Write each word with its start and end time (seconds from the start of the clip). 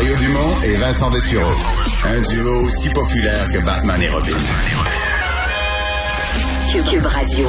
Mario 0.00 0.16
Dumont 0.16 0.62
et 0.64 0.76
Vincent 0.76 1.10
Dessureau. 1.10 1.52
Un 2.06 2.22
duo 2.22 2.64
aussi 2.64 2.88
populaire 2.88 3.52
que 3.52 3.62
Batman 3.62 4.00
et 4.00 4.08
Robin. 4.08 4.30
Cube 6.90 7.04
Radio. 7.04 7.46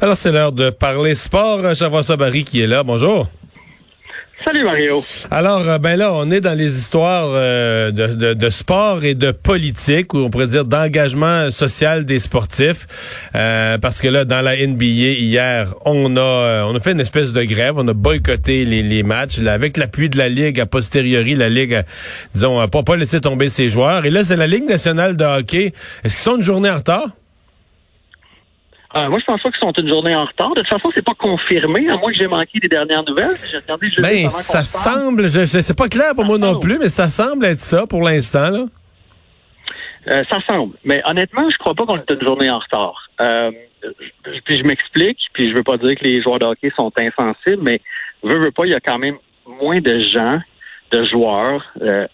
Alors, 0.00 0.16
c'est 0.16 0.30
l'heure 0.30 0.52
de 0.52 0.70
parler 0.70 1.16
sport. 1.16 1.74
Jean-François 1.74 2.16
Barry 2.16 2.44
qui 2.44 2.60
est 2.60 2.68
là. 2.68 2.84
Bonjour. 2.84 3.26
Salut 4.44 4.64
Mario. 4.64 5.02
Alors, 5.30 5.66
euh, 5.66 5.78
ben 5.78 5.96
là, 5.96 6.12
on 6.12 6.30
est 6.30 6.42
dans 6.42 6.52
les 6.52 6.76
histoires 6.76 7.28
euh, 7.28 7.90
de, 7.90 8.34
de, 8.34 8.50
sport 8.50 9.02
et 9.02 9.14
de 9.14 9.30
politique, 9.30 10.12
ou 10.12 10.18
on 10.18 10.30
pourrait 10.30 10.48
dire 10.48 10.66
d'engagement 10.66 11.50
social 11.50 12.04
des 12.04 12.18
sportifs, 12.18 13.28
euh, 13.34 13.78
parce 13.78 14.02
que 14.02 14.08
là, 14.08 14.26
dans 14.26 14.42
la 14.42 14.54
NBA 14.54 14.84
hier, 14.84 15.74
on 15.86 16.16
a 16.18 16.64
on 16.66 16.76
a 16.76 16.80
fait 16.80 16.92
une 16.92 17.00
espèce 17.00 17.32
de 17.32 17.42
grève, 17.42 17.78
on 17.78 17.88
a 17.88 17.94
boycotté 17.94 18.66
les, 18.66 18.82
les 18.82 19.02
matchs, 19.02 19.38
avec 19.38 19.78
l'appui 19.78 20.10
de 20.10 20.18
la 20.18 20.28
ligue 20.28 20.60
a 20.60 20.66
posteriori, 20.66 21.34
la 21.34 21.48
ligue, 21.48 21.82
disons, 22.34 22.60
a 22.60 22.68
pas, 22.68 22.82
pas 22.82 22.96
laissé 22.96 23.22
tomber 23.22 23.48
ses 23.48 23.70
joueurs. 23.70 24.04
Et 24.04 24.10
là, 24.10 24.24
c'est 24.24 24.36
la 24.36 24.46
Ligue 24.46 24.68
nationale 24.68 25.16
de 25.16 25.24
hockey. 25.24 25.72
Est-ce 26.04 26.16
qu'ils 26.16 26.22
sont 26.22 26.36
une 26.36 26.42
journée 26.42 26.70
en 26.70 26.76
retard? 26.76 27.08
Euh, 28.96 29.08
moi, 29.08 29.18
je 29.18 29.24
pense 29.24 29.42
pas 29.42 29.50
qu'ils 29.50 29.60
sont 29.60 29.72
une 29.72 29.88
journée 29.88 30.14
en 30.14 30.24
retard. 30.24 30.54
De 30.54 30.60
toute 30.60 30.68
façon, 30.68 30.88
c'est 30.94 31.04
pas 31.04 31.14
confirmé, 31.14 31.88
à 31.88 31.96
moins 31.96 32.12
que 32.12 32.16
j'ai 32.16 32.28
manqué 32.28 32.60
des 32.60 32.68
dernières 32.68 33.02
nouvelles. 33.04 33.36
J'ai 33.50 33.58
regardé 33.58 33.88
ben, 33.98 34.28
ça 34.28 34.62
semble, 34.62 35.28
je, 35.28 35.44
c'est 35.46 35.76
pas 35.76 35.88
clair 35.88 36.14
pour 36.14 36.24
moi 36.24 36.38
non 36.38 36.58
plus, 36.60 36.78
mais 36.78 36.88
ça 36.88 37.08
semble 37.08 37.44
être 37.44 37.58
ça 37.58 37.86
pour 37.88 38.02
l'instant, 38.02 38.50
là. 38.50 38.66
Euh, 40.06 40.22
ça 40.30 40.38
semble. 40.48 40.76
Mais 40.84 41.02
honnêtement, 41.06 41.48
je 41.50 41.56
crois 41.56 41.74
pas 41.74 41.86
qu'on 41.86 41.96
est 41.96 42.10
une 42.10 42.22
journée 42.22 42.50
en 42.50 42.58
retard. 42.58 43.08
Euh, 43.20 43.50
puis 44.44 44.58
je 44.58 44.62
m'explique, 44.62 45.18
puis 45.32 45.48
je 45.48 45.54
veux 45.54 45.62
pas 45.62 45.78
dire 45.78 45.96
que 45.98 46.04
les 46.04 46.22
joueurs 46.22 46.38
de 46.38 46.44
hockey 46.44 46.70
sont 46.76 46.92
insensibles, 46.96 47.62
mais 47.62 47.80
veux, 48.22 48.38
veux 48.38 48.52
pas, 48.52 48.66
il 48.66 48.72
y 48.72 48.74
a 48.74 48.80
quand 48.80 48.98
même 48.98 49.16
moins 49.46 49.80
de 49.80 50.00
gens, 50.00 50.40
de 50.92 51.04
joueurs 51.06 51.64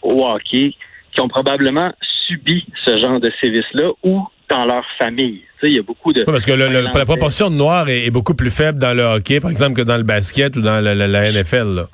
au 0.03 0.25
hockey 0.27 0.75
qui 1.13 1.21
ont 1.21 1.29
probablement 1.29 1.93
subi 2.27 2.65
ce 2.85 2.97
genre 2.97 3.21
de 3.21 3.31
sévices-là 3.41 3.91
ou 4.05 4.25
dans 4.51 4.67
leur 4.67 4.85
famille. 4.99 5.43
Il 5.63 5.73
y 5.73 5.79
a 5.79 5.83
beaucoup 5.83 6.13
de... 6.13 6.25
parce 6.25 6.45
que 6.45 6.53
la 6.53 7.05
proportion 7.05 7.51
de 7.51 7.55
noirs 7.55 7.89
est, 7.89 8.11
beaucoup 8.11 8.35
plus 8.35 8.51
faible 8.51 8.79
dans 8.79 8.95
le 8.95 9.03
hockey, 9.03 9.41
par 9.41 9.51
exemple, 9.51 9.75
que 9.75 9.83
dans 9.83 9.97
le 9.97 10.03
basket 10.03 10.57
ou 10.57 10.61
dans 10.61 10.81
la, 10.81 11.33
NFL. 11.33 11.87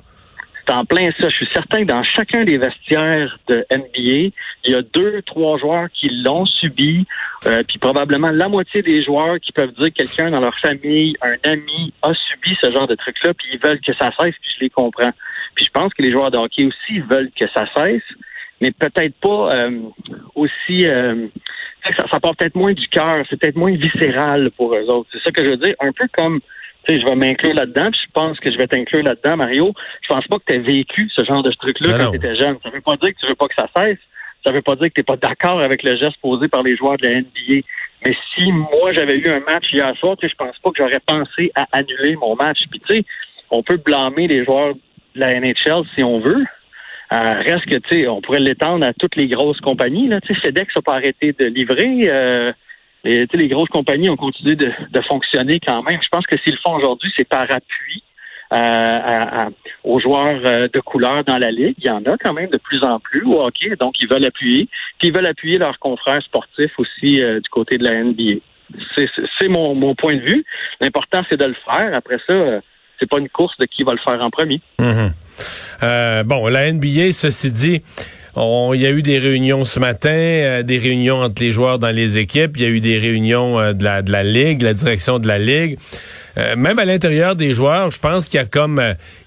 C'est 0.65 0.73
en 0.73 0.85
plein 0.85 1.09
ça. 1.19 1.29
Je 1.29 1.35
suis 1.35 1.47
certain 1.53 1.79
que 1.79 1.87
dans 1.87 2.03
chacun 2.03 2.43
des 2.43 2.57
vestiaires 2.57 3.37
de 3.47 3.65
NBA, 3.71 4.33
il 4.65 4.71
y 4.71 4.75
a 4.75 4.81
deux, 4.81 5.21
trois 5.25 5.57
joueurs 5.57 5.87
qui 5.93 6.09
l'ont 6.09 6.45
subi, 6.45 7.05
euh, 7.45 7.63
puis 7.67 7.77
probablement 7.77 8.31
la 8.31 8.47
moitié 8.49 8.81
des 8.81 9.03
joueurs 9.03 9.39
qui 9.39 9.51
peuvent 9.51 9.73
dire 9.73 9.87
que 9.87 10.03
quelqu'un 10.03 10.31
dans 10.31 10.41
leur 10.41 10.57
famille, 10.59 11.15
un 11.21 11.35
ami, 11.49 11.93
a 12.01 12.13
subi 12.13 12.57
ce 12.61 12.71
genre 12.71 12.87
de 12.87 12.95
truc-là, 12.95 13.33
puis 13.33 13.47
ils 13.53 13.59
veulent 13.59 13.79
que 13.79 13.93
ça 13.93 14.11
cesse, 14.19 14.35
puis 14.41 14.51
je 14.57 14.63
les 14.65 14.69
comprends. 14.69 15.11
Puis 15.55 15.65
je 15.65 15.71
pense 15.71 15.93
que 15.93 16.01
les 16.01 16.11
joueurs 16.11 16.31
de 16.31 16.37
hockey 16.37 16.65
aussi 16.65 16.99
veulent 16.99 17.31
que 17.37 17.45
ça 17.53 17.65
cesse, 17.75 18.03
mais 18.61 18.71
peut-être 18.71 19.15
pas 19.15 19.55
euh, 19.55 19.81
aussi... 20.35 20.87
Euh, 20.87 21.27
ça, 21.95 22.05
ça 22.11 22.19
part 22.19 22.35
peut-être 22.35 22.55
moins 22.55 22.73
du 22.73 22.87
cœur, 22.87 23.23
c'est 23.29 23.39
peut-être 23.39 23.55
moins 23.55 23.71
viscéral 23.71 24.51
pour 24.51 24.75
eux 24.75 24.89
autres. 24.89 25.09
C'est 25.13 25.23
ça 25.23 25.31
que 25.31 25.43
je 25.45 25.51
veux 25.51 25.57
dire. 25.57 25.75
Un 25.79 25.91
peu 25.91 26.05
comme, 26.17 26.41
tu 26.85 26.93
sais, 26.93 26.99
je 26.99 27.05
vais 27.05 27.15
m'inclure 27.15 27.53
là-dedans, 27.53 27.89
puis 27.91 27.99
je 28.05 28.11
pense 28.11 28.39
que 28.39 28.51
je 28.51 28.57
vais 28.57 28.67
t'inclure 28.67 29.03
là-dedans, 29.03 29.37
Mario. 29.37 29.73
Je 30.01 30.07
pense 30.13 30.27
pas 30.27 30.37
que 30.37 30.43
tu 30.47 30.55
as 30.55 30.59
vécu 30.59 31.09
ce 31.15 31.23
genre 31.23 31.43
de 31.43 31.51
truc-là 31.51 31.97
quand 31.97 32.11
tu 32.11 32.17
étais 32.17 32.35
jeune. 32.35 32.57
Ça 32.63 32.69
veut 32.69 32.81
pas 32.81 32.97
dire 32.97 33.09
que 33.09 33.19
tu 33.19 33.27
veux 33.27 33.35
pas 33.35 33.47
que 33.47 33.55
ça 33.55 33.67
cesse. 33.75 33.99
Ça 34.45 34.51
veut 34.51 34.61
pas 34.61 34.75
dire 34.75 34.87
que 34.87 35.01
tu 35.01 35.03
pas 35.03 35.17
d'accord 35.17 35.61
avec 35.61 35.83
le 35.83 35.97
geste 35.97 36.17
posé 36.21 36.47
par 36.47 36.63
les 36.63 36.75
joueurs 36.75 36.97
de 36.97 37.07
la 37.07 37.21
NBA. 37.21 37.65
Mais 38.05 38.15
si 38.35 38.51
moi 38.51 38.93
j'avais 38.93 39.17
eu 39.17 39.27
un 39.29 39.39
match 39.41 39.65
hier 39.73 39.93
soir, 39.97 40.15
je 40.21 40.27
pense 40.37 40.57
pas 40.59 40.71
que 40.71 40.77
j'aurais 40.77 41.01
pensé 41.05 41.51
à 41.55 41.65
annuler 41.71 42.15
mon 42.15 42.35
match. 42.35 42.59
Puis 42.69 42.79
tu 42.87 42.95
sais, 42.95 43.05
on 43.49 43.63
peut 43.63 43.77
blâmer 43.77 44.27
les 44.27 44.45
joueurs 44.45 44.75
de 44.75 45.19
la 45.19 45.39
NHL 45.39 45.83
si 45.95 46.03
on 46.03 46.19
veut, 46.19 46.45
euh, 47.13 47.33
reste 47.45 47.65
que, 47.65 47.77
tu 47.77 47.95
sais, 47.95 48.07
on 48.07 48.21
pourrait 48.21 48.39
l'étendre 48.39 48.85
à 48.85 48.93
toutes 48.93 49.15
les 49.15 49.27
grosses 49.27 49.61
compagnies. 49.61 50.07
Là. 50.07 50.19
Tu 50.21 50.33
sais, 50.33 50.41
FedEx 50.41 50.75
n'a 50.75 50.81
pas 50.81 50.95
arrêté 50.95 51.33
de 51.37 51.45
livrer. 51.45 52.01
Euh, 52.07 52.51
et, 53.05 53.25
les 53.33 53.47
grosses 53.47 53.69
compagnies 53.69 54.09
ont 54.09 54.17
continué 54.17 54.55
de, 54.55 54.71
fonctionner 55.07 55.59
quand 55.65 55.83
même. 55.83 55.99
Je 56.01 56.09
pense 56.11 56.25
que 56.25 56.37
s'ils 56.39 56.53
le 56.53 56.59
font 56.65 56.75
aujourd'hui, 56.75 57.11
c'est 57.15 57.27
par 57.27 57.43
appui 57.43 58.03
euh, 58.53 59.49
aux 59.83 59.99
joueurs 59.99 60.41
euh, 60.45 60.67
de 60.73 60.79
couleur 60.81 61.23
dans 61.23 61.37
la 61.37 61.51
ligue. 61.51 61.75
Il 61.77 61.85
y 61.85 61.89
en 61.89 62.03
a 62.03 62.17
quand 62.17 62.33
même 62.33 62.49
de 62.49 62.57
plus 62.57 62.83
en 62.83 62.99
plus 62.99 63.23
au 63.25 63.49
donc 63.79 64.01
ils 64.01 64.09
veulent 64.09 64.25
appuyer. 64.25 64.67
Puis 64.99 65.07
ils 65.07 65.13
veulent 65.13 65.27
appuyer 65.27 65.57
leurs 65.57 65.79
confrères 65.79 66.21
sportifs 66.23 66.77
aussi 66.77 67.21
du 67.21 67.49
côté 67.49 67.77
de 67.77 67.85
la 67.85 68.03
NBA. 68.03 68.41
C'est 68.97 69.47
mon, 69.47 69.75
mon 69.75 69.95
point 69.95 70.15
de 70.17 70.21
vue. 70.21 70.43
L'important, 70.81 71.21
c'est 71.29 71.37
de 71.37 71.45
le 71.45 71.55
faire. 71.65 71.93
Après 71.93 72.17
ça, 72.27 72.59
c'est 72.99 73.09
pas 73.09 73.19
une 73.19 73.29
course 73.29 73.57
de 73.59 73.65
qui 73.65 73.83
va 73.83 73.93
le 73.93 73.99
faire 73.99 74.21
en 74.21 74.29
premier. 74.29 74.59
Mm-hmm. 74.79 75.11
Euh, 75.83 76.23
bon, 76.23 76.47
la 76.47 76.71
NBA, 76.71 77.13
ceci 77.13 77.51
dit, 77.51 77.81
il 78.35 78.81
y 78.81 78.85
a 78.85 78.91
eu 78.91 79.01
des 79.01 79.17
réunions 79.17 79.65
ce 79.65 79.79
matin, 79.79 80.09
euh, 80.09 80.63
des 80.63 80.77
réunions 80.77 81.21
entre 81.21 81.41
les 81.41 81.51
joueurs 81.51 81.79
dans 81.79 81.89
les 81.89 82.17
équipes, 82.17 82.57
il 82.57 82.63
y 82.63 82.65
a 82.65 82.69
eu 82.69 82.79
des 82.79 82.99
réunions 82.99 83.59
euh, 83.59 83.73
de, 83.73 83.83
la, 83.83 84.01
de 84.01 84.11
la 84.11 84.23
Ligue, 84.23 84.61
la 84.61 84.73
direction 84.73 85.19
de 85.19 85.27
la 85.27 85.39
Ligue. 85.39 85.77
même 86.55 86.77
à 86.77 86.85
l'intérieur 86.85 87.35
des 87.35 87.53
joueurs, 87.55 87.89
je 87.89 87.97
pense 87.99 88.25
qu'il 88.27 88.39
y 88.39 88.43
a 88.43 88.45
comme 88.45 88.79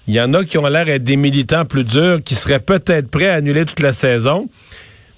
il 0.07 0.13
y 0.13 0.21
en 0.21 0.33
a 0.33 0.45
qui 0.45 0.57
ont 0.57 0.67
l'air 0.67 0.85
d'être 0.85 1.03
des 1.03 1.17
militants 1.17 1.65
plus 1.65 1.83
durs, 1.83 2.23
qui 2.23 2.35
seraient 2.35 2.61
peut-être 2.61 3.09
prêts 3.09 3.27
à 3.27 3.35
annuler 3.35 3.65
toute 3.65 3.81
la 3.81 3.91
saison. 3.91 4.47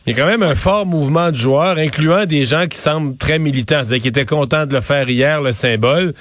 Il 0.06 0.14
y 0.14 0.20
a 0.20 0.22
quand 0.22 0.30
même 0.30 0.44
un 0.44 0.56
fort 0.56 0.86
mouvement 0.86 1.32
de 1.32 1.38
joueurs, 1.38 1.78
incluant 1.78 2.26
des 2.26 2.44
gens 2.44 2.68
qui 2.68 2.78
semblent 2.78 3.16
très 3.16 3.40
militants, 3.40 3.84
c'est-à-dire 3.84 4.02
qui 4.02 4.08
étaient 4.10 4.26
contents 4.26 4.66
de 4.66 4.74
le 4.74 4.82
faire 4.82 5.10
hier, 5.10 5.40
le 5.40 5.54
symbole. 5.54 6.14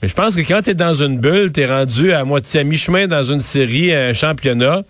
Mais 0.00 0.08
je 0.08 0.14
pense 0.14 0.36
que 0.36 0.40
quand 0.40 0.62
tu 0.62 0.70
es 0.70 0.74
dans 0.74 0.94
une 0.94 1.20
bulle, 1.20 1.52
tu 1.52 1.60
es 1.60 1.66
rendu 1.66 2.14
à 2.14 2.24
moitié 2.24 2.60
à 2.60 2.64
mi-chemin 2.64 3.08
dans 3.08 3.24
une 3.24 3.40
série, 3.40 3.94
un 3.94 4.14
championnat, 4.14 4.84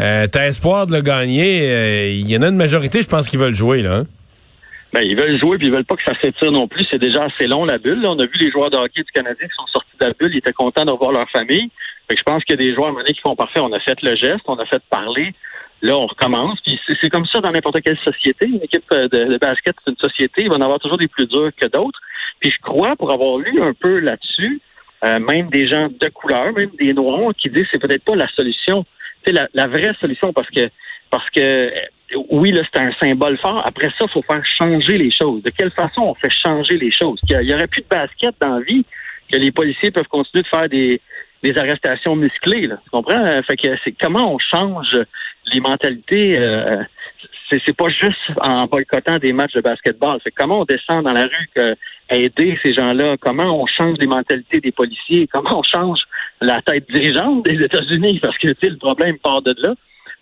euh, 0.00 0.26
tu 0.30 0.38
as 0.38 0.48
espoir 0.48 0.86
de 0.86 0.92
le 0.92 1.00
gagner. 1.00 1.62
Euh, 1.62 2.10
il 2.10 2.30
y 2.30 2.36
en 2.36 2.42
a 2.42 2.48
une 2.48 2.56
majorité, 2.56 3.00
je 3.00 3.08
pense, 3.08 3.26
qui 3.26 3.38
veulent 3.38 3.54
jouer. 3.54 3.80
là. 3.80 3.94
Hein. 3.94 4.06
Ben, 4.92 5.00
ils 5.00 5.16
veulent 5.16 5.38
jouer, 5.38 5.56
puis 5.56 5.68
ils 5.68 5.72
veulent 5.72 5.86
pas 5.86 5.96
que 5.96 6.04
ça 6.04 6.12
s'étire 6.20 6.52
non 6.52 6.68
plus. 6.68 6.86
C'est 6.90 7.00
déjà 7.00 7.24
assez 7.24 7.46
long, 7.46 7.64
la 7.64 7.78
bulle. 7.78 8.04
On 8.04 8.18
a 8.18 8.24
vu 8.24 8.36
les 8.38 8.50
joueurs 8.50 8.70
de 8.70 8.76
hockey 8.76 9.02
du 9.02 9.12
Canadien 9.12 9.46
qui 9.46 9.54
sont 9.54 9.66
sortis 9.66 9.96
de 9.98 10.06
la 10.06 10.12
bulle. 10.12 10.34
Ils 10.34 10.38
étaient 10.38 10.52
contents 10.52 10.84
de 10.84 10.90
revoir 10.90 11.12
leur 11.12 11.28
famille. 11.30 11.70
Fait 12.08 12.16
je 12.16 12.22
pense 12.22 12.44
qu'il 12.44 12.58
y 12.58 12.62
a 12.62 12.68
des 12.68 12.74
joueurs 12.74 12.94
à 12.98 13.02
qui 13.04 13.20
font 13.20 13.34
parfait. 13.34 13.60
On 13.60 13.72
a 13.72 13.80
fait 13.80 14.00
le 14.02 14.14
geste, 14.14 14.44
on 14.46 14.56
a 14.56 14.66
fait 14.66 14.82
parler. 14.90 15.32
Là, 15.82 15.96
on 15.96 16.06
recommence. 16.06 16.60
Puis 16.60 16.78
c'est 17.00 17.10
comme 17.10 17.26
ça 17.26 17.40
dans 17.40 17.50
n'importe 17.50 17.80
quelle 17.82 17.98
société. 17.98 18.46
Une 18.46 18.62
équipe 18.62 18.84
euh, 18.92 19.08
de, 19.08 19.38
basket, 19.38 19.76
c'est 19.84 19.90
une 19.90 19.96
société. 19.96 20.42
Il 20.42 20.50
va 20.50 20.56
en 20.56 20.60
avoir 20.60 20.80
toujours 20.80 20.98
des 20.98 21.08
plus 21.08 21.26
durs 21.26 21.50
que 21.56 21.66
d'autres. 21.66 22.00
Puis 22.40 22.50
je 22.50 22.60
crois, 22.60 22.96
pour 22.96 23.12
avoir 23.12 23.38
lu 23.38 23.62
un 23.62 23.72
peu 23.74 23.98
là-dessus, 24.00 24.60
euh, 25.04 25.18
même 25.20 25.48
des 25.50 25.68
gens 25.68 25.88
de 25.88 26.08
couleur, 26.08 26.52
même 26.52 26.70
des 26.78 26.92
noirs, 26.92 27.32
qui 27.38 27.48
disent 27.48 27.66
c'est 27.70 27.80
peut-être 27.80 28.04
pas 28.04 28.16
la 28.16 28.28
solution. 28.28 28.84
C'est 29.24 29.32
la, 29.32 29.48
la 29.54 29.68
vraie 29.68 29.92
solution 30.00 30.32
parce 30.32 30.50
que 30.50 30.68
parce 31.10 31.28
que 31.30 31.40
euh, 31.40 31.70
oui, 32.30 32.52
là, 32.52 32.62
c'est 32.72 32.80
un 32.80 32.90
symbole 33.00 33.38
fort. 33.38 33.62
Après 33.66 33.88
ça, 33.98 34.06
il 34.06 34.10
faut 34.10 34.22
faire 34.22 34.42
changer 34.56 34.98
les 34.98 35.10
choses. 35.10 35.42
De 35.42 35.50
quelle 35.50 35.70
façon 35.70 36.02
on 36.02 36.14
fait 36.14 36.32
changer 36.42 36.78
les 36.78 36.90
choses? 36.90 37.20
Il 37.28 37.42
y 37.42 37.54
aurait 37.54 37.66
plus 37.66 37.82
de 37.82 37.88
basket 37.88 38.34
dans 38.40 38.58
la 38.58 38.60
vie, 38.60 38.84
que 39.30 39.38
les 39.38 39.52
policiers 39.52 39.90
peuvent 39.90 40.08
continuer 40.08 40.42
de 40.42 40.48
faire 40.48 40.68
des, 40.68 41.00
des 41.42 41.56
arrestations 41.58 42.16
musclées. 42.16 42.66
Là, 42.66 42.78
tu 42.82 42.90
comprends? 42.90 43.42
Fait 43.42 43.56
que 43.56 43.68
c'est 43.84 43.94
comment 44.00 44.34
on 44.34 44.38
change 44.38 44.96
les 45.52 45.60
mentalités. 45.60 46.38
Euh, 46.38 46.82
c'est 47.50 47.76
pas 47.76 47.88
juste 47.88 48.18
en 48.42 48.66
boycottant 48.66 49.16
des 49.16 49.32
matchs 49.32 49.54
de 49.54 49.60
basketball. 49.62 50.18
C'est 50.22 50.30
comment 50.30 50.60
on 50.60 50.64
descend 50.64 51.04
dans 51.04 51.14
la 51.14 51.22
rue 51.22 51.48
que 51.54 51.74
aider 52.10 52.58
ces 52.62 52.74
gens-là? 52.74 53.16
Comment 53.20 53.62
on 53.62 53.66
change 53.66 53.96
les 53.98 54.06
mentalités 54.06 54.60
des 54.60 54.72
policiers? 54.72 55.26
Comment 55.32 55.60
on 55.60 55.62
change 55.62 56.00
la 56.42 56.60
tête 56.62 56.90
dirigeante 56.90 57.46
des 57.46 57.64
États-Unis? 57.64 58.20
Parce 58.20 58.36
que 58.36 58.48
le 58.48 58.76
problème 58.76 59.18
part 59.18 59.42
de 59.42 59.54
là. 59.58 59.74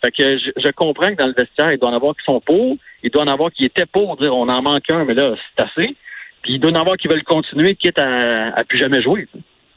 Fait 0.04 0.10
que 0.10 0.38
je, 0.38 0.70
comprends 0.72 1.09
que 1.09 1.16
dans 1.16 1.26
le 1.26 1.34
vestiaire, 1.36 1.72
il 1.72 1.78
doit 1.78 1.91
en 1.91 1.94
avoir 1.94 2.15
qui 2.15 2.25
sont 2.25 2.41
pour, 2.41 2.76
il 3.03 3.10
doit 3.10 3.22
en 3.22 3.28
avoir 3.28 3.50
qui 3.50 3.65
étaient 3.65 3.86
pour 3.86 4.16
dire 4.19 4.34
on 4.34 4.48
en 4.48 4.62
manque 4.62 4.88
un, 4.91 5.04
mais 5.04 5.15
là, 5.15 5.34
c'est 5.56 5.65
assez. 5.65 5.97
Puis 6.42 6.54
il 6.54 6.60
doit 6.60 6.70
en 6.70 6.81
avoir 6.81 6.97
qui 6.97 7.09
veulent 7.09 7.25
continuer, 7.25 7.75
quitte 7.75 7.98
à, 7.98 8.54
à 8.54 8.62
plus 8.65 8.78
jamais 8.78 9.03
jouer. 9.03 9.26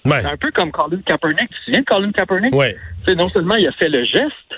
C'est 0.05 0.25
un 0.25 0.38
peu 0.38 0.51
comme 0.51 0.71
Colin 0.71 1.01
Kaepernick. 1.05 1.49
Tu 1.49 1.59
te 1.59 1.63
souviens 1.65 1.79
de 1.81 1.85
Colin 1.85 2.11
Kaepernick? 2.11 2.55
Ouais. 2.55 2.75
non 3.15 3.29
seulement 3.29 3.55
il 3.55 3.67
a 3.67 3.71
fait 3.73 3.89
le 3.89 4.03
geste, 4.06 4.49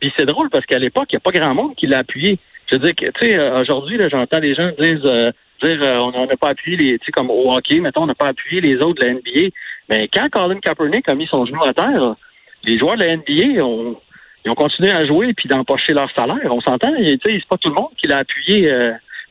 puis 0.00 0.12
c'est 0.16 0.26
drôle 0.26 0.50
parce 0.50 0.66
qu'à 0.66 0.78
l'époque, 0.78 1.08
il 1.10 1.16
n'y 1.16 1.18
a 1.18 1.20
pas 1.20 1.32
grand 1.32 1.54
monde 1.54 1.74
qui 1.74 1.86
l'a 1.86 1.98
appuyé. 1.98 2.38
Je 2.70 2.76
veux 2.76 2.80
dire 2.80 2.94
que, 2.94 3.06
tu 3.18 3.28
sais, 3.28 3.38
euh, 3.38 3.60
aujourd'hui, 3.60 3.98
j'entends 4.10 4.40
des 4.40 4.54
gens 4.54 4.70
dire, 4.78 5.00
euh, 5.04 5.30
dire 5.62 5.78
euh, 5.82 5.98
on 5.98 6.26
n'a 6.26 6.36
pas 6.36 6.50
appuyé 6.50 6.76
les, 6.76 6.98
tu 6.98 7.06
sais, 7.06 7.12
comme 7.12 7.30
au 7.30 7.52
hockey, 7.52 7.80
mettons, 7.80 8.02
on 8.02 8.06
n'a 8.06 8.14
pas 8.14 8.28
appuyé 8.28 8.60
les 8.60 8.76
autres 8.76 9.00
de 9.02 9.06
la 9.06 9.14
NBA. 9.14 9.54
Mais 9.88 10.08
quand 10.08 10.28
Colin 10.30 10.58
Kaepernick 10.58 11.08
a 11.08 11.14
mis 11.14 11.26
son 11.26 11.46
genou 11.46 11.62
à 11.64 11.72
terre, 11.72 12.16
les 12.64 12.78
joueurs 12.78 12.96
de 12.96 13.04
la 13.04 13.16
NBA 13.16 13.64
ont, 13.64 13.96
ils 14.44 14.50
ont 14.50 14.54
continué 14.54 14.90
à 14.90 15.06
jouer 15.06 15.32
puis 15.34 15.48
d'empocher 15.48 15.92
leur 15.92 16.10
salaire. 16.12 16.38
On 16.50 16.60
s'entend, 16.60 16.92
tu 16.96 17.06
sais, 17.06 17.18
c'est 17.24 17.48
pas 17.48 17.56
tout 17.58 17.68
le 17.68 17.74
monde 17.74 17.90
qui 17.96 18.08
l'a 18.08 18.18
appuyé. 18.18 18.70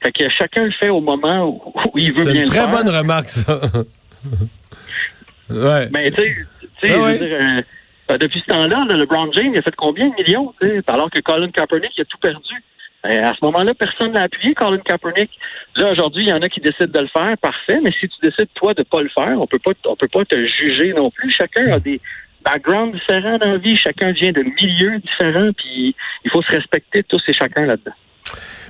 fait 0.01 0.11
que 0.11 0.29
chacun 0.29 0.63
le 0.63 0.71
fait 0.71 0.89
au 0.89 1.01
moment 1.01 1.47
où, 1.47 1.99
il 1.99 2.11
veut 2.11 2.23
bien 2.23 2.41
le 2.41 2.47
faire. 2.47 2.53
C'est 2.53 2.59
une 2.59 2.69
très 2.69 2.83
bonne 2.83 2.95
remarque, 2.95 3.29
ça. 3.29 3.59
ouais. 5.49 5.89
Mais 5.91 6.11
tu 6.11 6.21
sais, 6.21 6.35
tu 6.81 6.89
sais, 6.89 7.65
euh, 8.11 8.17
depuis 8.17 8.41
ce 8.41 8.53
temps-là, 8.53 8.85
le 8.89 8.97
LeBron 8.97 9.31
James 9.33 9.51
il 9.53 9.59
a 9.59 9.61
fait 9.61 9.75
combien 9.75 10.09
de 10.09 10.15
millions, 10.15 10.53
alors 10.87 11.09
que 11.09 11.19
Colin 11.19 11.49
Kaepernick 11.49 11.91
il 11.97 12.01
a 12.01 12.05
tout 12.05 12.17
perdu. 12.17 12.63
À 13.03 13.33
ce 13.35 13.45
moment-là, 13.45 13.75
personne 13.75 14.13
n'a 14.13 14.23
appuyé 14.23 14.55
Colin 14.55 14.79
Kaepernick. 14.79 15.29
Là, 15.75 15.91
aujourd'hui, 15.91 16.23
il 16.23 16.29
y 16.29 16.33
en 16.33 16.41
a 16.41 16.49
qui 16.49 16.59
décident 16.59 16.91
de 16.91 16.99
le 17.01 17.07
faire, 17.07 17.37
parfait, 17.37 17.79
mais 17.83 17.91
si 17.91 18.09
tu 18.09 18.15
décides, 18.23 18.49
toi, 18.55 18.73
de 18.73 18.81
pas 18.81 19.03
le 19.03 19.09
faire, 19.09 19.39
on 19.39 19.45
peut 19.45 19.59
pas, 19.59 19.73
on 19.85 19.95
peut 19.95 20.07
pas 20.07 20.25
te 20.25 20.35
juger 20.35 20.91
non 20.91 21.11
plus. 21.11 21.29
Chacun 21.29 21.71
a 21.71 21.79
des, 21.79 22.01
backgrounds 22.45 22.93
différents 22.93 23.37
dans 23.37 23.51
la 23.53 23.57
vie, 23.57 23.75
chacun 23.75 24.11
vient 24.11 24.31
de 24.31 24.43
milieux 24.43 24.99
différents, 24.99 25.51
puis 25.57 25.95
il 26.23 26.31
faut 26.31 26.41
se 26.43 26.51
respecter 26.51 27.03
tous 27.03 27.21
et 27.27 27.33
chacun 27.33 27.65
là-dedans. 27.65 27.95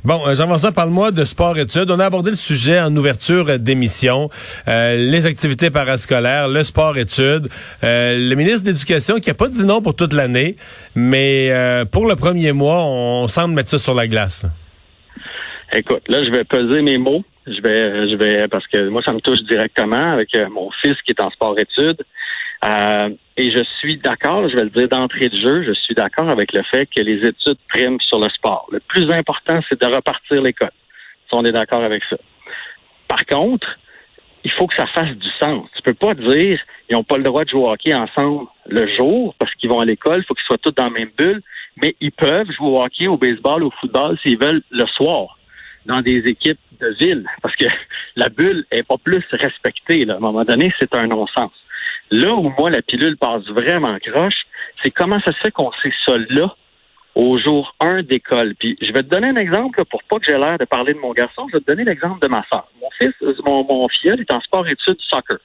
Bon, 0.06 0.22
euh, 0.28 0.36
Jean-François, 0.36 0.72
parle-moi 0.72 1.10
de 1.10 1.24
sport-études. 1.24 1.90
On 1.90 2.00
a 2.00 2.06
abordé 2.06 2.30
le 2.30 2.36
sujet 2.36 2.80
en 2.80 2.96
ouverture 2.96 3.57
d'émission, 3.57 4.30
euh, 4.68 4.98
les 4.98 5.25
activités 5.25 5.72
parascolaires, 5.72 6.48
le 6.48 6.63
sport-études. 6.63 7.48
Euh, 7.84 8.30
le 8.30 8.36
ministre 8.36 8.66
de 8.66 8.69
l'Éducation 8.69 9.16
qui 9.16 9.31
a 9.31 9.34
pas 9.34 9.48
dit 9.48 9.66
non 9.66 9.81
pour 9.81 9.96
toute 9.96 10.13
l'année, 10.13 10.57
mais 10.94 11.52
pour 11.92 12.07
le 12.07 12.16
premier 12.16 12.52
mois, 12.52 12.84
on 12.84 13.28
semble 13.28 13.56
mettre 13.56 13.69
ça 13.69 13.80
sur 13.80 13.96
la 13.96 14.07
glace. 14.07 14.46
Écoute, 15.74 16.04
là, 16.08 16.24
je 16.24 16.30
vais 16.30 16.44
peser 16.44 16.84
mes 16.84 17.00
mots. 17.00 17.24
Je 17.48 17.62
vais, 17.62 18.10
je 18.10 18.16
vais, 18.16 18.48
parce 18.48 18.66
que 18.68 18.90
moi, 18.90 19.01
ça 19.06 19.12
me 19.12 19.19
touche 19.22 19.42
directement 19.50 20.13
avec 20.13 20.30
mon 20.51 20.69
fils 20.81 20.96
qui 21.04 21.12
est 21.12 21.22
en 21.22 21.30
sport-études. 21.31 22.04
Euh, 22.63 23.10
et 23.38 23.52
je 23.52 23.63
suis 23.80 23.98
d'accord, 23.98 24.48
je 24.48 24.56
vais 24.56 24.63
le 24.63 24.69
dire 24.69 24.88
d'entrée 24.88 25.30
de 25.30 25.36
jeu, 25.36 25.63
je 25.63 25.74
suis 25.74 25.94
d'accord 25.94 26.30
avec 26.30 26.54
le 26.54 26.63
fait 26.63 26.86
que 26.86 27.02
les 27.02 27.18
études 27.28 27.57
priment 27.68 28.00
sur 28.00 28.19
le 28.19 28.30
sport. 28.30 28.68
Le 28.72 28.80
plus 28.80 29.12
important, 29.12 29.60
c'est 29.69 29.80
de 29.80 29.86
repartir 29.86 30.42
l'école. 30.42 30.72
Si 31.30 31.36
on 31.36 31.44
est 31.44 31.52
d'accord 31.52 31.84
avec 31.84 32.04
ça. 32.10 32.18
Par 33.07 33.25
contre, 33.25 33.68
il 34.44 34.52
faut 34.52 34.68
que 34.68 34.75
ça 34.75 34.88
fasse 34.88 35.12
du 35.18 35.30
sens. 35.40 35.68
Tu 35.75 35.81
peux 35.81 35.94
pas 35.94 36.13
dire 36.13 36.60
ils 36.90 36.94
n'ont 36.94 37.04
pas 37.04 37.18
le 37.18 37.24
droit 37.24 37.44
de 37.44 37.50
jouer 37.50 37.62
au 37.62 37.72
hockey 37.72 37.94
ensemble 37.94 38.46
le 38.68 38.88
jour 38.96 39.34
parce 39.40 39.54
qu'ils 39.56 39.69
vont 39.69 39.80
à 39.80 39.86
l'école, 39.86 40.19
il 40.19 40.24
faut 40.24 40.36
qu'ils 40.36 40.46
soient 40.46 40.60
tous 40.60 40.72
dans 40.72 40.84
la 40.84 40.92
même 40.92 41.10
bulle, 41.18 41.42
mais 41.81 41.96
ils 42.00 42.12
peuvent 42.12 42.50
jouer 42.51 42.68
au 42.68 42.81
hockey, 42.81 43.08
au 43.08 43.18
baseball, 43.18 43.63
au 43.63 43.72
football 43.72 44.18
s'ils 44.22 44.40
veulent 44.40 44.62
le 44.69 44.86
soir 44.86 45.40
dans 45.88 46.01
des 46.01 46.18
équipes 46.28 46.60
de 46.80 46.88
ville 47.00 47.25
parce 47.42 47.56
que 47.56 47.66
la 48.16 48.30
bulle 48.30 48.66
est 48.72 48.84
pas 48.84 48.98
plus 48.98 49.24
respectée. 49.31 50.06
Là. 50.06 50.13
À 50.13 50.18
un 50.18 50.19
moment 50.19 50.44
donné, 50.44 50.72
c'est 50.80 50.94
un 50.96 51.08
non-sens. 51.08 51.51
Là 52.12 52.34
où 52.34 52.54
moi, 52.57 52.69
la 52.69 52.81
pilule 52.81 53.18
passe 53.18 53.46
vraiment 53.48 53.98
croche, 54.00 54.46
c'est 54.84 54.92
comment 54.92 55.19
ça 55.22 55.31
se 55.31 55.40
fait 55.40 55.52
qu'on 55.52 55.72
sait 55.84 55.94
ça 56.06 56.13
là 56.30 56.56
au 57.16 57.38
jour 57.38 57.74
1 57.80 58.04
d'école. 58.04 58.56
Puis 58.56 58.78
je 58.81 58.88
vais 58.88 59.02
te 59.02 59.10
donner 59.10 59.30
un 59.30 59.36
exemple 59.38 59.84
pour 59.86 60.04
pas 60.04 60.19
que 60.19 60.25
j'ai 60.25 60.38
l'air 60.38 60.57
de 60.57 60.66
parler 60.66 60.94
de 60.94 61.00
mon 61.00 61.13
garçon. 61.13 61.48
Je 61.50 61.57
vais 61.57 61.63
te 61.63 61.72
donner 61.72 61.86
l'exemple 61.86 62.22
de 62.22 62.28
ma 62.28 62.44
soeur. 62.52 62.68
Mon 62.81 62.90
fils, 63.00 63.13
mon, 63.46 63.63
mon 63.63 63.88
filleul 63.88 64.19
est 64.22 64.31
en 64.31 64.42
sport-études 64.42 65.00
soccer. 65.00 65.38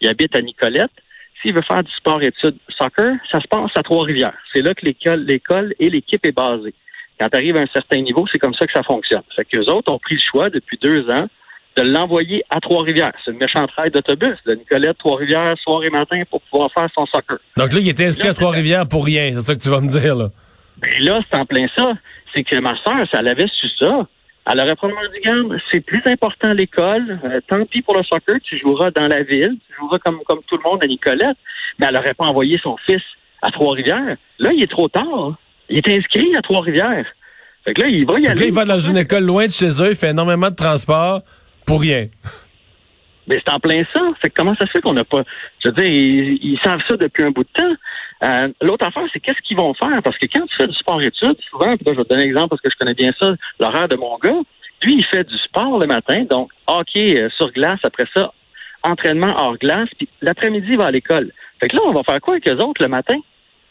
Il 0.00 0.08
habite 0.08 0.34
à 0.36 0.42
Nicolette. 0.42 0.90
S'il 1.40 1.54
veut 1.54 1.62
faire 1.62 1.82
du 1.82 1.92
sport-études 1.92 2.56
soccer, 2.68 3.16
ça 3.30 3.40
se 3.40 3.46
passe 3.46 3.70
à 3.74 3.82
Trois-Rivières. 3.82 4.36
C'est 4.52 4.62
là 4.62 4.74
que 4.74 4.84
l'école, 4.84 5.24
l'école 5.24 5.74
et 5.78 5.90
l'équipe 5.90 6.24
est 6.26 6.32
basée. 6.32 6.74
Quand 7.20 7.28
tu 7.28 7.36
arrives 7.36 7.56
à 7.56 7.60
un 7.60 7.66
certain 7.66 8.00
niveau, 8.00 8.26
c'est 8.30 8.38
comme 8.38 8.54
ça 8.54 8.66
que 8.66 8.72
ça 8.72 8.82
fonctionne. 8.82 9.22
Fait 9.36 9.44
que 9.44 9.58
autres 9.70 9.92
ont 9.92 9.98
pris 9.98 10.16
le 10.16 10.20
choix 10.20 10.50
depuis 10.50 10.78
deux 10.78 11.08
ans 11.10 11.28
de 11.76 11.82
l'envoyer 11.82 12.42
à 12.50 12.60
Trois-Rivières. 12.60 13.12
C'est 13.24 13.32
une 13.32 13.38
méchante 13.38 13.70
rail 13.72 13.90
d'autobus 13.90 14.36
de 14.46 14.54
Nicolette, 14.54 14.98
Trois-Rivières, 14.98 15.56
soir 15.62 15.82
et 15.84 15.90
matin 15.90 16.22
pour 16.30 16.40
pouvoir 16.42 16.70
faire 16.72 16.88
son 16.94 17.06
soccer. 17.06 17.38
Donc 17.56 17.72
là, 17.72 17.78
il 17.80 17.88
était 17.88 18.06
inscrit 18.06 18.28
à 18.28 18.34
Trois-Rivières 18.34 18.86
pour 18.88 19.04
rien, 19.04 19.32
c'est 19.34 19.40
ça 19.40 19.54
que 19.54 19.60
tu 19.60 19.68
vas 19.68 19.80
me 19.80 19.88
dire, 19.88 20.14
là? 20.14 20.28
Ben 20.78 20.92
là, 21.00 21.20
c'est 21.30 21.38
en 21.38 21.46
plein 21.46 21.66
ça. 21.76 21.92
C'est 22.32 22.44
que 22.44 22.56
ma 22.56 22.74
soeur, 22.82 23.06
si 23.08 23.16
elle 23.16 23.28
avait 23.28 23.46
su 23.46 23.68
ça, 23.78 24.06
elle 24.50 24.60
aurait 24.60 24.76
probablement 24.76 25.08
dit, 25.12 25.20
garde, 25.24 25.56
c'est 25.72 25.80
plus 25.80 26.02
important 26.06 26.48
l'école, 26.48 27.18
euh, 27.24 27.40
tant 27.48 27.64
pis 27.64 27.80
pour 27.80 27.96
le 27.96 28.02
soccer, 28.02 28.36
tu 28.42 28.58
joueras 28.58 28.90
dans 28.90 29.06
la 29.06 29.22
ville, 29.22 29.56
tu 29.68 29.76
joueras 29.76 29.98
comme, 29.98 30.18
comme 30.26 30.40
tout 30.46 30.56
le 30.56 30.68
monde 30.68 30.82
à 30.82 30.86
Nicolette, 30.86 31.36
mais 31.78 31.86
elle 31.88 31.94
n'aurait 31.94 32.14
pas 32.14 32.26
envoyé 32.26 32.58
son 32.62 32.76
fils 32.84 33.02
à 33.42 33.50
Trois-Rivières. 33.50 34.16
Là, 34.38 34.52
il 34.52 34.62
est 34.62 34.70
trop 34.70 34.88
tard. 34.88 35.34
Il 35.68 35.78
est 35.78 35.88
inscrit 35.88 36.36
à 36.36 36.42
Trois-Rivières. 36.42 37.06
Fait 37.64 37.72
que 37.72 37.82
là, 37.82 37.88
il 37.88 38.04
va 38.06 38.20
y 38.20 38.26
aller. 38.26 38.40
Là, 38.40 38.46
il 38.46 38.52
va 38.52 38.64
dans 38.64 38.80
une 38.80 38.98
école 38.98 39.24
loin 39.24 39.46
de 39.46 39.52
chez 39.52 39.70
eux, 39.82 39.90
il 39.90 39.96
fait 39.96 40.10
énormément 40.10 40.50
de 40.50 40.56
transport 40.56 41.22
pour 41.66 41.80
rien. 41.80 42.08
Mais 43.26 43.36
c'est 43.44 43.52
en 43.52 43.58
plein 43.58 43.82
ça. 43.94 44.00
C'est 44.22 44.30
comment 44.30 44.54
ça 44.54 44.66
se 44.66 44.72
fait 44.72 44.80
qu'on 44.80 44.92
n'a 44.92 45.04
pas. 45.04 45.22
Je 45.62 45.68
veux 45.68 45.74
dire, 45.74 45.86
ils, 45.86 46.58
savent 46.62 46.82
ça 46.86 46.96
depuis 46.96 47.22
un 47.22 47.30
bout 47.30 47.44
de 47.44 47.48
temps. 47.52 47.74
Euh, 48.22 48.48
l'autre 48.60 48.86
affaire, 48.86 49.04
c'est 49.12 49.20
qu'est-ce 49.20 49.40
qu'ils 49.46 49.56
vont 49.56 49.74
faire? 49.74 50.02
Parce 50.02 50.18
que 50.18 50.26
quand 50.26 50.46
tu 50.46 50.56
fais 50.56 50.66
du 50.66 50.74
sport-études, 50.74 51.36
souvent, 51.50 51.76
puis 51.76 51.84
là, 51.86 51.92
je 51.92 51.98
vais 51.98 52.04
te 52.04 52.08
donner 52.08 52.24
un 52.24 52.26
exemple 52.26 52.48
parce 52.50 52.62
que 52.62 52.70
je 52.70 52.76
connais 52.76 52.94
bien 52.94 53.12
ça, 53.18 53.34
l'horaire 53.60 53.88
de 53.88 53.96
mon 53.96 54.18
gars, 54.18 54.40
lui, 54.82 54.96
il 54.96 55.04
fait 55.04 55.24
du 55.24 55.38
sport 55.38 55.78
le 55.78 55.86
matin, 55.86 56.24
donc 56.24 56.50
hockey 56.66 57.18
euh, 57.18 57.30
sur 57.30 57.50
glace, 57.52 57.80
après 57.82 58.04
ça, 58.14 58.32
entraînement 58.82 59.34
hors 59.36 59.56
glace, 59.56 59.88
puis 59.96 60.08
l'après-midi, 60.20 60.68
il 60.70 60.78
va 60.78 60.86
à 60.86 60.90
l'école. 60.90 61.32
Fait 61.60 61.68
que 61.68 61.76
là, 61.76 61.82
on 61.86 61.92
va 61.92 62.02
faire 62.02 62.20
quoi 62.20 62.34
avec 62.34 62.46
eux 62.48 62.56
autres 62.58 62.82
le 62.82 62.88
matin? 62.88 63.16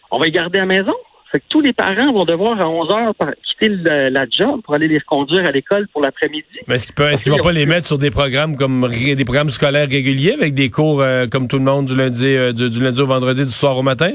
On 0.10 0.18
va 0.18 0.26
les 0.26 0.32
garder 0.32 0.60
à 0.60 0.62
la 0.62 0.68
maison? 0.68 0.94
Fait 1.34 1.40
que 1.40 1.46
tous 1.50 1.62
les 1.62 1.74
parents 1.74 2.14
vont 2.14 2.26
devoir 2.26 2.62
à 2.62 2.70
11 2.70 2.94
heures 2.94 3.14
quitter 3.44 3.70
la 3.70 4.26
job 4.30 4.62
pour 4.64 4.76
aller 4.76 4.88
les 4.88 5.00
conduire 5.00 5.44
à 5.48 5.52
l'école 5.52 5.88
pour 5.88 6.04
l'après-midi. 6.04 6.46
Mais 6.68 6.76
est-ce 6.76 7.24
qu'ils 7.24 7.34
ne 7.34 7.38
vont 7.40 7.44
pas 7.44 7.52
les 7.52 7.66
mettre 7.66 7.88
sur 7.88 7.98
des 7.98 8.12
programmes 8.12 8.56
comme 8.56 8.88
des 8.88 9.26
programmes 9.26 9.50
scolaires 9.50 9.90
réguliers 9.90 10.34
avec 10.34 10.54
des 10.54 10.70
cours 10.70 11.02
euh, 11.02 11.26
comme 11.26 11.48
tout 11.48 11.58
le 11.58 11.64
monde 11.64 11.88
du 11.88 11.96
lundi, 11.96 12.28
euh, 12.28 12.54
du, 12.54 12.80
lundi 12.80 13.02
au 13.02 13.08
vendredi, 13.08 13.46
du 13.46 13.52
soir 13.52 13.76
au 13.76 13.82
matin? 13.82 14.12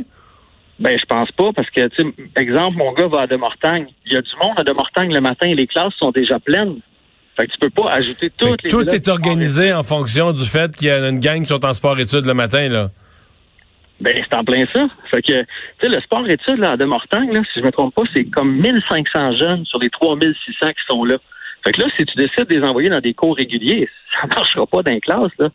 Ben, 0.78 0.96
je 0.96 1.04
pense 1.06 1.32
pas, 1.32 1.50
parce 1.56 1.68
que, 1.70 1.88
tu 1.88 2.14
exemple, 2.36 2.76
mon 2.76 2.92
gars 2.92 3.08
va 3.08 3.22
à 3.22 3.26
De 3.26 3.34
Mortagne. 3.34 3.88
Il 4.06 4.12
y 4.12 4.16
a 4.16 4.22
du 4.22 4.30
monde 4.40 4.54
à 4.56 4.62
De 4.62 4.72
Mortagne 4.72 5.12
le 5.12 5.20
matin 5.20 5.48
et 5.48 5.56
les 5.56 5.66
classes 5.66 5.94
sont 5.98 6.12
déjà 6.12 6.38
pleines. 6.38 6.76
Fait 7.36 7.48
que 7.48 7.52
tu 7.52 7.58
peux 7.58 7.70
pas 7.70 7.90
ajouter 7.90 8.30
toutes 8.30 8.62
les... 8.62 8.70
Tout 8.70 8.88
est 8.88 9.08
organisé 9.08 9.72
en 9.72 9.82
fonction 9.82 10.32
du 10.32 10.44
fait 10.44 10.76
qu'il 10.76 10.86
y 10.86 10.90
a 10.92 11.08
une 11.08 11.18
gang 11.18 11.40
qui 11.40 11.48
sont 11.48 11.64
en 11.64 11.74
sport-études 11.74 12.26
le 12.26 12.34
matin, 12.34 12.68
là. 12.68 12.90
Ben, 14.00 14.14
c'est 14.16 14.36
en 14.36 14.44
plein 14.44 14.64
ça. 14.72 14.86
Fait 15.10 15.22
que, 15.22 15.32
tu 15.32 15.46
sais, 15.82 15.88
le 15.88 16.00
sport 16.00 16.28
études 16.28 16.58
là, 16.58 16.76
de 16.76 16.84
Mortagne, 16.84 17.32
là, 17.32 17.40
si 17.52 17.60
je 17.60 17.64
me 17.64 17.70
trompe 17.70 17.94
pas, 17.94 18.02
c'est 18.14 18.24
comme 18.24 18.56
1500 18.56 19.36
jeunes 19.38 19.64
sur 19.64 19.78
les 19.80 19.90
3600 19.90 20.68
qui 20.68 20.74
sont 20.88 21.04
là. 21.04 21.16
Fait 21.64 21.72
que 21.72 21.80
là, 21.80 21.88
si 21.96 22.04
tu 22.04 22.14
décides 22.16 22.46
de 22.48 22.54
les 22.54 22.62
envoyer 22.62 22.88
dans 22.88 23.00
des 23.00 23.14
cours 23.14 23.36
réguliers, 23.36 23.88
ça 24.20 24.26
marchera 24.28 24.66
pas 24.66 24.82
dans 24.82 24.92
les 24.92 25.00
classes, 25.00 25.32
là. 25.38 25.48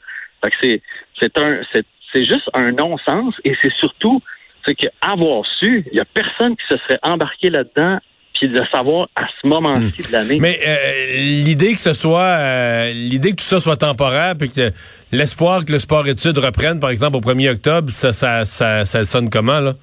Fait 0.44 0.52
que 0.52 0.56
c'est, 0.62 0.82
c'est 1.20 1.38
un, 1.40 1.62
c'est, 1.72 1.86
c'est 2.12 2.26
juste 2.26 2.50
un 2.54 2.68
non-sens 2.68 3.34
et 3.46 3.56
c'est 3.62 3.72
surtout, 3.76 4.22
c'est 4.66 4.76
qu'avoir 4.76 5.46
su, 5.60 5.86
il 5.92 5.98
y 5.98 6.02
a 6.02 6.06
personne 6.06 6.58
qui 6.58 6.66
se 6.70 6.78
serait 6.80 7.00
embarqué 7.02 7.50
là-dedans 7.50 8.00
puis 8.34 8.50
de 8.50 8.62
savoir 8.72 9.08
à 9.16 9.26
ce 9.42 9.48
moment-ci 9.48 10.02
hmm. 10.02 10.08
de 10.08 10.12
l'année. 10.12 10.38
Mais 10.40 10.60
euh, 10.66 11.16
l'idée 11.16 11.74
que 11.74 11.80
ce 11.80 11.94
soit, 11.94 12.22
euh, 12.22 12.92
l'idée 12.94 13.32
que 13.32 13.38
tout 13.38 13.44
ça 13.44 13.60
soit 13.60 13.78
temporaire, 13.78 14.36
puis 14.38 14.50
que 14.50 14.72
l'espoir 15.12 15.64
que 15.66 15.72
le 15.72 15.80
sport-études 15.80 16.38
reprenne, 16.38 16.80
par 16.80 16.90
exemple, 16.90 17.18
au 17.18 17.22
1er 17.22 17.52
octobre, 17.52 17.90
ça, 17.90 18.14
ça, 18.14 18.46
ça, 18.46 18.86
ça 18.86 19.04
sonne 19.06 19.30
comment, 19.30 19.60
là? 19.60 19.74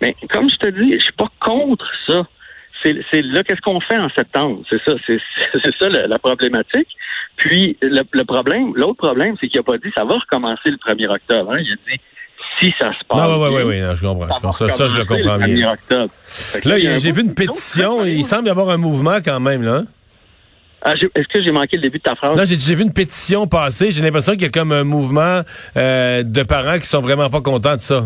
Mais 0.00 0.14
comme 0.30 0.48
je 0.50 0.56
te 0.56 0.68
dis, 0.68 0.92
je 0.92 1.04
suis 1.04 1.12
pas 1.12 1.30
contre 1.40 1.86
ça. 2.06 2.26
C'est 2.82 3.22
là, 3.22 3.42
qu'est-ce 3.42 3.62
qu'on 3.62 3.80
fait 3.80 3.98
en 3.98 4.10
septembre? 4.10 4.62
C'est 4.68 4.82
ça, 4.84 4.92
c'est 5.06 5.18
ça 5.78 5.88
la, 5.88 6.18
problématique. 6.18 6.88
Puis 7.36 7.78
le, 7.80 8.24
problème, 8.24 8.74
l'autre 8.74 8.98
problème, 8.98 9.36
c'est 9.40 9.48
qu'il 9.48 9.58
a 9.60 9.62
pas 9.62 9.78
dit 9.78 9.90
ça 9.96 10.04
va 10.04 10.18
recommencer 10.18 10.70
le 10.70 10.76
1er 10.76 11.08
octobre. 11.08 11.52
Hein? 11.52 11.60
Il 11.60 11.72
a 11.72 11.76
dit 11.90 12.00
si 12.60 12.74
ça 12.78 12.92
se 12.92 13.04
passe. 13.06 13.18
Non, 13.18 13.42
oui, 13.42 13.50
oui, 13.52 13.62
oui, 13.64 13.96
je 13.96 14.00
comprends. 14.00 14.52
Ça, 14.52 14.68
ça, 14.68 14.88
je 14.88 14.96
le 14.96 15.04
comprends 15.04 15.38
bien. 15.38 15.74
Là, 16.64 16.98
j'ai 16.98 17.12
vu 17.12 17.22
une 17.22 17.34
pétition. 17.34 18.04
Il 18.04 18.24
semble 18.24 18.48
y 18.48 18.50
avoir 18.50 18.70
un 18.70 18.76
mouvement 18.76 19.18
quand 19.24 19.40
même, 19.40 19.62
là. 19.62 19.82
Ah, 20.86 20.92
Est-ce 20.94 21.28
que 21.28 21.42
j'ai 21.42 21.50
manqué 21.50 21.76
le 21.76 21.82
début 21.82 21.96
de 21.96 22.02
ta 22.02 22.14
phrase? 22.14 22.36
Non, 22.36 22.44
j'ai 22.44 22.74
vu 22.74 22.82
une 22.82 22.92
pétition 22.92 23.46
passer. 23.46 23.90
J'ai 23.90 24.02
l'impression 24.02 24.32
qu'il 24.34 24.42
y 24.42 24.46
a 24.46 24.50
comme 24.50 24.70
un 24.70 24.84
mouvement 24.84 25.40
euh, 25.78 26.22
de 26.22 26.42
parents 26.42 26.78
qui 26.78 26.86
sont 26.86 27.00
vraiment 27.00 27.30
pas 27.30 27.40
contents 27.40 27.76
de 27.76 27.80
ça. 27.80 28.02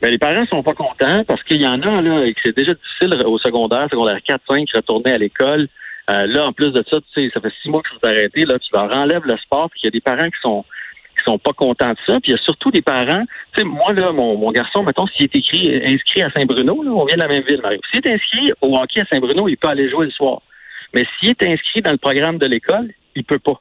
Ben, 0.00 0.10
les 0.10 0.16
parents 0.16 0.46
sont 0.46 0.62
pas 0.62 0.72
contents 0.72 1.22
parce 1.24 1.42
qu'il 1.42 1.60
y 1.60 1.66
en 1.66 1.80
a 1.82 2.00
là 2.00 2.24
et 2.24 2.32
que 2.32 2.40
c'est 2.42 2.56
déjà 2.56 2.72
difficile 2.72 3.22
au 3.26 3.38
secondaire, 3.38 3.88
secondaire 3.90 4.18
4, 4.26 4.42
5, 4.48 4.68
retourner 4.74 5.12
à 5.12 5.18
l'école. 5.18 5.68
Euh, 6.08 6.26
là, 6.26 6.46
en 6.46 6.52
plus 6.52 6.70
de 6.70 6.82
ça, 6.90 6.98
tu 7.00 7.28
sais, 7.28 7.30
ça 7.34 7.40
fait 7.40 7.52
six 7.62 7.68
mois 7.68 7.82
que 7.82 7.88
je 7.92 7.98
suis 7.98 8.16
arrêté, 8.16 8.44
là, 8.44 8.58
tu 8.58 8.68
leur 8.72 8.94
enlèves 8.96 9.24
le 9.24 9.36
sport, 9.38 9.68
puis 9.70 9.80
il 9.82 9.86
y 9.86 9.88
a 9.88 9.90
des 9.90 10.00
parents 10.00 10.28
qui 10.30 10.40
sont 10.40 10.64
sont 11.26 11.38
pas 11.38 11.52
contents 11.52 11.90
de 11.90 11.98
ça. 12.06 12.20
Puis 12.20 12.30
il 12.30 12.32
y 12.32 12.34
a 12.34 12.42
surtout 12.42 12.70
des 12.70 12.82
parents. 12.82 13.24
Tu 13.54 13.60
sais, 13.60 13.64
moi, 13.64 13.92
là, 13.92 14.12
mon, 14.12 14.36
mon 14.36 14.52
garçon, 14.52 14.82
mettons, 14.82 15.06
s'il 15.08 15.24
est 15.24 15.36
écrit 15.36 15.82
inscrit 15.84 16.22
à 16.22 16.30
Saint-Bruno, 16.30 16.82
là, 16.82 16.90
on 16.90 17.04
vient 17.04 17.16
de 17.16 17.22
la 17.22 17.28
même 17.28 17.44
ville, 17.44 17.60
Marie. 17.62 17.80
S'il 17.90 18.06
est 18.06 18.14
inscrit 18.14 18.52
au 18.60 18.76
hockey 18.76 19.00
à 19.00 19.06
Saint-Bruno, 19.06 19.48
il 19.48 19.56
peut 19.56 19.68
aller 19.68 19.90
jouer 19.90 20.06
le 20.06 20.12
soir. 20.12 20.40
Mais 20.94 21.04
s'il 21.18 21.30
est 21.30 21.42
inscrit 21.42 21.82
dans 21.82 21.92
le 21.92 21.98
programme 21.98 22.38
de 22.38 22.46
l'école, 22.46 22.90
il 23.14 23.24
peut 23.24 23.38
pas. 23.38 23.60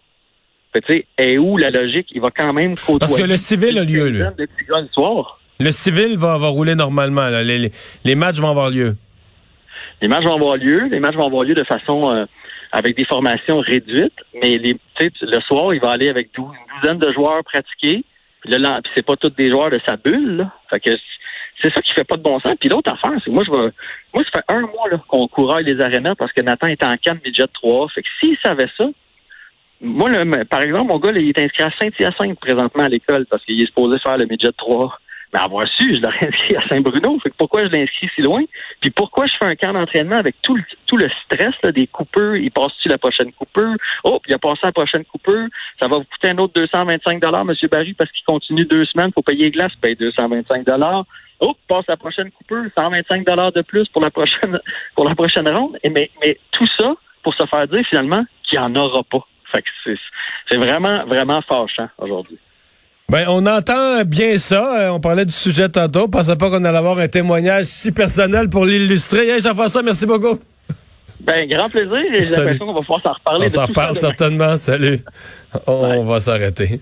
Tu 0.73 0.81
sais, 0.87 1.05
et 1.17 1.37
où 1.37 1.57
la 1.57 1.69
logique? 1.69 2.07
Il 2.13 2.21
va 2.21 2.29
quand 2.35 2.51
même 2.51 2.75
côtoyer. 2.75 2.99
Parce 2.99 3.15
que 3.15 3.23
le 3.23 3.37
civil 3.37 3.77
a 3.77 3.83
lieu. 3.83 4.09
Le, 4.09 4.27
soir. 4.91 5.39
le 5.59 5.71
civil 5.71 6.17
va, 6.17 6.37
va 6.37 6.47
rouler 6.47 6.75
normalement. 6.75 7.29
Là. 7.29 7.43
Les, 7.43 7.71
les, 8.03 8.15
matchs 8.15 8.39
vont 8.39 8.49
avoir 8.49 8.69
lieu. 8.69 8.97
Les 10.01 10.09
matchs 10.09 10.25
vont 10.25 10.35
avoir 10.35 10.57
lieu. 10.57 10.87
Les 10.91 10.99
matchs 10.99 11.15
vont 11.15 11.27
avoir 11.27 11.43
lieu 11.43 11.55
de 11.55 11.63
façon 11.63 12.09
euh, 12.13 12.25
avec 12.75 12.97
des 12.97 13.05
formations 13.05 13.59
réduites, 13.61 14.19
mais 14.33 14.57
les, 14.57 14.75
le 14.99 15.39
soir, 15.47 15.73
il 15.73 15.79
va 15.79 15.91
aller 15.91 16.09
avec 16.09 16.37
une 16.37 16.43
douzaine 16.81 16.99
de 16.99 17.13
joueurs 17.13 17.41
pratiqués. 17.45 18.03
Puis 18.41 18.51
là, 18.51 18.81
c'est 18.93 19.05
pas 19.05 19.15
tous 19.15 19.29
des 19.29 19.49
joueurs 19.49 19.69
de 19.69 19.79
sa 19.87 19.95
bulle. 19.95 20.35
Là. 20.35 20.51
Fait 20.69 20.81
que 20.81 20.89
c'est 21.61 21.73
ça 21.73 21.81
qui 21.81 21.93
fait 21.93 22.03
pas 22.03 22.17
de 22.17 22.21
bon 22.21 22.37
sens. 22.41 22.51
Puis 22.59 22.67
l'autre 22.67 22.91
affaire, 22.91 23.17
c'est 23.23 23.31
moi, 23.31 23.43
je 23.45 23.51
vais, 23.51 23.71
moi, 24.13 24.23
ça 24.25 24.41
fait 24.41 24.53
un 24.53 24.59
mois 24.59 24.89
là, 24.91 25.01
qu'on 25.07 25.25
couraille 25.29 25.63
les 25.63 25.79
arénas 25.79 26.15
parce 26.15 26.33
que 26.33 26.41
Nathan 26.41 26.67
est 26.67 26.83
en 26.83 26.97
canne 26.97 27.21
midget 27.23 27.47
3. 27.47 27.87
Fait 27.95 28.01
que 28.01 28.09
s'il 28.19 28.37
savait 28.43 28.69
ça, 28.77 28.89
moi, 29.79 30.11
par 30.49 30.61
exemple, 30.61 30.91
mon 30.91 30.99
gars, 30.99 31.11
il 31.15 31.29
est 31.29 31.41
inscrit 31.41 31.63
à 31.63 31.71
Saint-Hyacinthe 31.79 32.37
présentement 32.41 32.83
à 32.83 32.89
l'école 32.89 33.25
parce 33.27 33.45
qu'il 33.45 33.61
est 33.61 33.67
supposé 33.67 33.99
faire 33.99 34.17
le 34.17 34.25
midget 34.25 34.51
3. 34.57 34.99
Mais 35.35 35.41
avoir 35.41 35.67
su, 35.67 35.97
je 35.97 36.01
l'aurais 36.01 36.27
inscrit 36.27 36.55
à 36.55 36.67
Saint-Bruno. 36.67 37.19
Fait 37.21 37.29
que 37.29 37.35
pourquoi 37.37 37.65
je 37.65 37.69
l'inscris 37.69 38.09
si 38.15 38.21
loin, 38.21 38.43
puis 38.79 38.89
pourquoi 38.89 39.25
je 39.27 39.33
fais 39.37 39.45
un 39.45 39.55
camp 39.55 39.73
d'entraînement 39.73 40.15
avec 40.15 40.35
tout 40.41 40.55
le, 40.55 40.63
tout 40.85 40.97
le 40.97 41.09
stress 41.25 41.53
là, 41.63 41.71
des 41.71 41.87
coupeurs, 41.87 42.35
il 42.35 42.51
passe-tu 42.51 42.87
la 42.87 42.97
prochaine 42.97 43.31
coupeur? 43.33 43.75
Oh, 44.03 44.19
il 44.27 44.33
a 44.33 44.39
passé 44.39 44.61
la 44.63 44.71
prochaine 44.71 45.03
coupeur, 45.05 45.47
ça 45.79 45.87
va 45.87 45.97
vous 45.97 46.05
coûter 46.05 46.29
un 46.29 46.37
autre 46.37 46.53
225 46.55 47.21
Monsieur 47.45 47.67
Barry, 47.67 47.93
parce 47.93 48.11
qu'il 48.11 48.23
continue 48.25 48.65
deux 48.65 48.85
semaines, 48.85 49.11
faut 49.13 49.21
payer 49.21 49.51
glace, 49.51 49.73
paye 49.81 49.95
225 49.95 50.65
Oh, 51.41 51.53
passe 51.67 51.85
la 51.89 51.97
prochaine 51.97 52.31
coupeur, 52.31 52.63
125 52.77 53.25
de 53.25 53.61
plus 53.61 53.87
pour 53.89 54.01
la 54.01 54.09
prochaine 54.09 54.57
pour 54.95 55.07
la 55.07 55.15
prochaine 55.15 55.49
ronde. 55.49 55.77
Mais, 55.83 56.09
mais 56.23 56.39
tout 56.51 56.67
ça 56.77 56.95
pour 57.23 57.33
se 57.35 57.45
faire 57.45 57.67
dire 57.67 57.85
finalement 57.89 58.21
qu'il 58.43 58.57
n'y 58.57 58.65
en 58.65 58.75
aura 58.75 59.03
pas. 59.03 59.25
Fait 59.51 59.61
que 59.61 59.97
c'est 60.49 60.57
vraiment, 60.57 61.05
vraiment 61.05 61.41
fâchant 61.41 61.89
aujourd'hui. 61.97 62.37
Ben, 63.09 63.25
on 63.27 63.45
entend 63.45 64.03
bien 64.03 64.37
ça. 64.37 64.79
Euh, 64.79 64.89
on 64.89 64.99
parlait 64.99 65.25
du 65.25 65.33
sujet 65.33 65.69
tantôt. 65.69 66.05
On 66.05 66.09
pensait 66.09 66.35
pas 66.35 66.49
qu'on 66.49 66.63
allait 66.63 66.77
avoir 66.77 66.97
un 66.97 67.07
témoignage 67.07 67.65
si 67.65 67.91
personnel 67.91 68.49
pour 68.49 68.65
l'illustrer. 68.65 69.29
Hey, 69.29 69.41
Jean-François, 69.41 69.83
merci 69.83 70.05
beaucoup. 70.05 70.39
Ben, 71.21 71.47
grand 71.47 71.69
plaisir. 71.69 71.97
J'ai 72.13 72.21
l'impression 72.21 72.65
qu'on 72.65 72.73
va 72.73 72.79
pouvoir 72.79 73.01
s'en 73.01 73.13
reparler. 73.13 73.45
On 73.45 73.49
s'en 73.49 73.65
reparle 73.67 73.95
certainement. 73.97 74.57
Salut. 74.57 75.03
On 75.67 76.03
va 76.03 76.19
s'arrêter. 76.19 76.81